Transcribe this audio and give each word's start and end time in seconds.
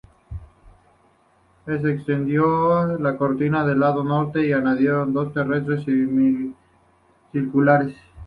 Se 1.63 1.73
extendió 1.75 2.97
la 2.97 3.15
cortina 3.17 3.63
del 3.63 3.81
lado 3.81 4.03
norte 4.03 4.41
y 4.41 4.47
se 4.47 4.55
añadieron 4.55 5.13
dos 5.13 5.31
torres 5.31 5.63
semicirculares. 5.85 7.95